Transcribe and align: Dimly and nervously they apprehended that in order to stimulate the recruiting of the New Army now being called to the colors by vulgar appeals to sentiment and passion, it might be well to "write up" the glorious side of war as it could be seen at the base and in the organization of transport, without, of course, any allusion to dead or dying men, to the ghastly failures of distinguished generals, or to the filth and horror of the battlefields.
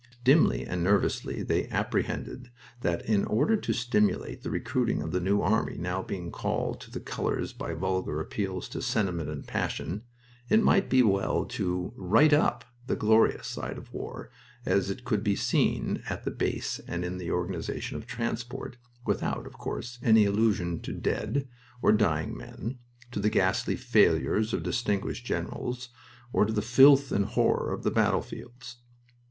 Dimly 0.23 0.65
and 0.65 0.83
nervously 0.83 1.43
they 1.43 1.67
apprehended 1.69 2.49
that 2.79 3.05
in 3.05 3.23
order 3.25 3.55
to 3.55 3.71
stimulate 3.71 4.41
the 4.41 4.49
recruiting 4.49 4.99
of 4.99 5.11
the 5.11 5.19
New 5.19 5.41
Army 5.41 5.77
now 5.77 6.01
being 6.01 6.31
called 6.31 6.81
to 6.81 6.89
the 6.89 6.99
colors 6.99 7.53
by 7.53 7.75
vulgar 7.75 8.19
appeals 8.19 8.67
to 8.69 8.81
sentiment 8.81 9.29
and 9.29 9.45
passion, 9.45 10.01
it 10.49 10.63
might 10.63 10.89
be 10.89 11.03
well 11.03 11.45
to 11.45 11.93
"write 11.95 12.33
up" 12.33 12.65
the 12.87 12.95
glorious 12.95 13.45
side 13.45 13.77
of 13.77 13.93
war 13.93 14.31
as 14.65 14.89
it 14.89 15.05
could 15.05 15.23
be 15.23 15.35
seen 15.35 16.01
at 16.09 16.23
the 16.23 16.31
base 16.31 16.79
and 16.87 17.05
in 17.05 17.19
the 17.19 17.29
organization 17.29 17.95
of 17.95 18.07
transport, 18.07 18.77
without, 19.05 19.45
of 19.45 19.53
course, 19.59 19.99
any 20.01 20.25
allusion 20.25 20.79
to 20.79 20.93
dead 20.93 21.47
or 21.79 21.91
dying 21.91 22.35
men, 22.35 22.79
to 23.11 23.19
the 23.19 23.29
ghastly 23.29 23.75
failures 23.75 24.51
of 24.51 24.63
distinguished 24.63 25.27
generals, 25.27 25.89
or 26.33 26.43
to 26.43 26.53
the 26.53 26.63
filth 26.63 27.11
and 27.11 27.25
horror 27.25 27.71
of 27.71 27.83
the 27.83 27.91
battlefields. 27.91 28.77